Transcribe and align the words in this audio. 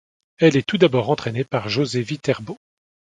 Elle 0.39 0.57
est 0.57 0.63
tout 0.67 0.79
d'abord 0.79 1.11
entraînée 1.11 1.43
par 1.43 1.69
José 1.69 2.01
Viterbo. 2.01 2.57